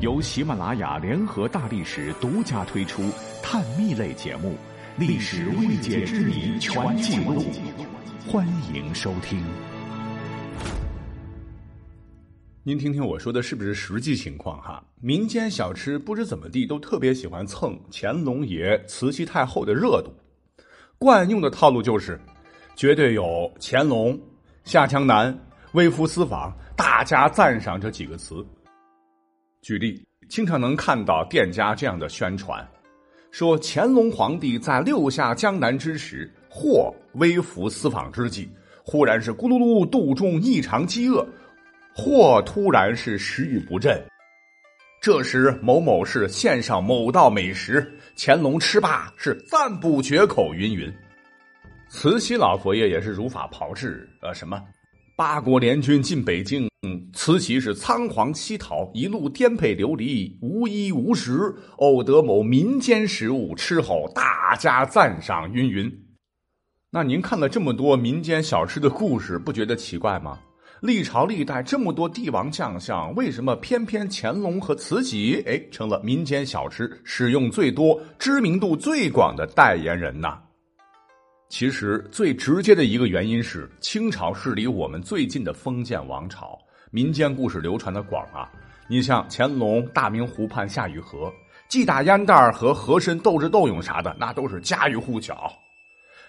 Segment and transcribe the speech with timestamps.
[0.00, 3.10] 由喜马拉雅联合大历史独家推出
[3.42, 4.50] 探秘类节目
[4.98, 7.42] 《历史未解之谜全记录》，
[8.30, 9.42] 欢迎收听。
[12.62, 14.84] 您听听我说的是不是实际情况哈？
[15.00, 20.12] 民间小吃不知怎么地都特别喜欢蹭乾隆爷、慈禧太后的热度，
[20.98, 22.20] 惯用的套路就是
[22.74, 24.20] 绝对有乾隆、
[24.62, 25.34] 下江南、
[25.72, 28.46] 微服私访、大加赞赏这几个词。
[29.66, 32.64] 举例，经常能看到店家这样的宣传，
[33.32, 38.48] 说乾隆皇帝在六下江南之时，或微服私访之际，
[38.84, 41.26] 忽然是咕噜噜肚中异常饥饿，
[41.92, 44.00] 或突然是食欲不振。
[45.02, 50.94] 这时某某是献上某道美食，乾隆吃罢是赞不绝口，云云。
[51.88, 54.62] 慈禧老佛爷也是如法炮制，呃，什么
[55.18, 56.68] 八国联军进北京。
[56.86, 65.90] 嗯慈禧是仓皇西逃，一路颠沛流离，无衣无食，偶得某民间食物吃后，大加赞赏，云云。
[66.90, 70.38] 那您看了这么多民间小吃的故事，不觉得奇怪吗？
[70.82, 80.38] 历朝历代这么多帝王将相，为什么偏偏乾隆和慈禧哎成了民间小吃使用最多、知名度最广的代言人呢？
[81.48, 86.58] 其实最直接的一个原因是，清朝是离我们最近的封建王朝。
[86.90, 88.50] 民间故事流传的广啊，
[88.88, 91.32] 你像乾隆大明湖畔夏雨荷，
[91.68, 95.52] 既打烟袋和和珅斗智斗勇啥的，那都是家喻户晓。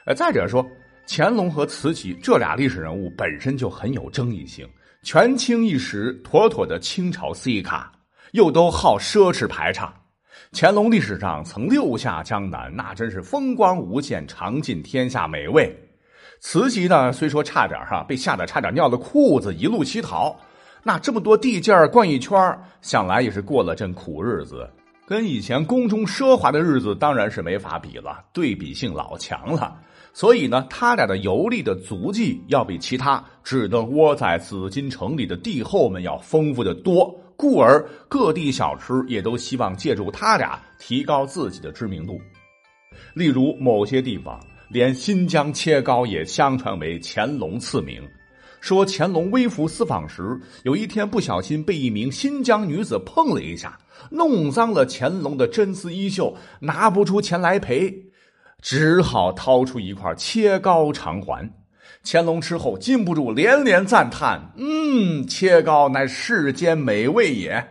[0.06, 0.66] 呃，再者说，
[1.08, 4.68] 乾隆和慈禧这俩历史人物本身就很有争议性，
[5.04, 7.92] 权倾一时，妥妥的清朝 C 卡，
[8.34, 9.94] 又都好奢侈排场。
[10.54, 15.76] 乾隆历史上曾六下江南，那真是风光无限，尝尽天下美味。
[16.40, 20.36] 慈禧呢，虽说差点哈被吓得差点尿了裤子，一路乞讨。
[20.84, 24.70] 那这么多地界儿逛一圈想来也是过了阵苦日子，
[25.06, 29.78] 跟以前宫中奢华的日子当然是没法比了，对比性老强了。
[30.14, 42.20] 所以呢，他俩的游历的足迹要比其他只能窝在紫禁城里的帝后们要丰富的多，故而各地小吃也都希望借助他俩提高自己的知名度。
[43.14, 44.40] 例如某些地方，
[44.70, 48.02] 连新疆切糕也相传为乾隆赐名。
[48.60, 53.78] 说乾隆微服私访时，有一天不小心被一名新疆女子碰了一下，
[54.10, 57.94] 弄脏了乾隆的真丝衣袖，拿不出钱来赔，
[58.60, 61.48] 只好掏出一块切糕偿还。
[62.10, 67.62] 乾隆吃后禁不住连连赞叹：“嗯，切糕乃世间美味也。”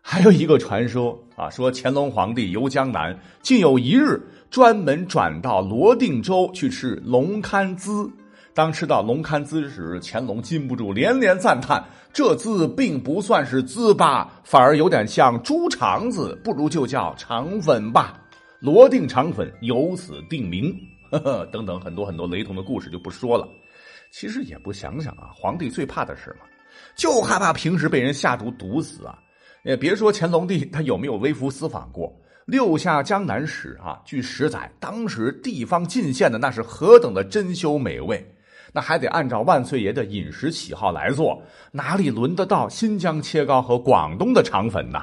[0.00, 8.08] 还有一个传说啊，说乾隆皇帝游江南，竟有一日专门转到罗定州去吃龙堪滋。
[8.54, 11.84] 当吃到龙堪滋时，乾隆禁不住连连赞叹
[12.14, 18.22] ：“这滋并不算是滋吧，反而有点像猪肠子，不如就叫肠粉吧。”
[18.62, 20.72] 罗定肠粉由此定名。
[21.18, 23.48] 呵呵，等等，很多很多雷同的故事就不说了。
[24.10, 26.46] 其实也不想想啊，皇帝最怕的是什么？
[26.94, 29.18] 就害怕平时被人下毒毒死啊！
[29.64, 32.08] 也别说乾隆帝他有没有微服私访过，
[32.44, 38.24] 《六下江南史》啊，据史载，当时地方进献的那是何等的珍馐美味。
[38.72, 45.02] 那还得按照万岁爷的饮食喜好来做，哪里轮得到新疆切糕和广东的肠粉呢？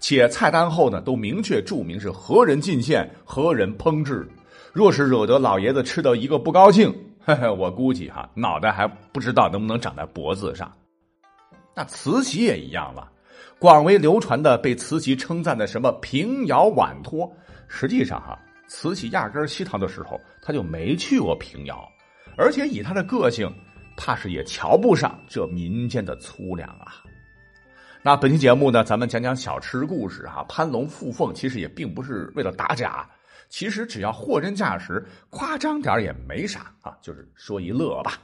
[0.00, 4.26] 且菜单后呢都明确注明是何人进献、何人烹制。
[4.78, 6.94] 若是惹得老爷子吃到一个不高兴，
[7.26, 10.72] 嘿嘿，我估计哈脑袋还不知道能不能长在脖子上。
[11.74, 13.10] 那慈禧也一样了，
[13.58, 17.28] 广为流传的被慈禧称赞的什么平遥碗托，
[17.66, 21.84] 实际上哈慈禧压根儿西逃的时候，他就没去过平遥。
[22.36, 23.52] 而且以他的个性，
[23.96, 27.02] 怕是也瞧不上这民间的粗粮啊。
[28.00, 30.44] 那本期节目呢，咱们讲讲小吃故事啊。
[30.48, 33.04] 攀龙附凤其实也并不是为了打假，
[33.48, 38.14] 其实只要货真价实，夸张点也没啥啊，就是说一乐吧。